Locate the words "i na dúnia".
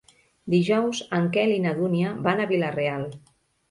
1.59-2.19